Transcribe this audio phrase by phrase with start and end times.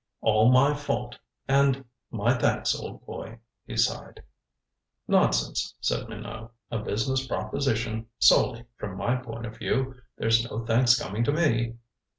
[0.21, 1.19] All my fault.
[1.47, 4.23] And my thanks, old boy." He sighed.
[5.07, 6.49] "Nonsense," said Minot.
[6.71, 9.93] "A business proposition, solely, from my point of view.
[10.17, 11.75] There's no thanks coming to me."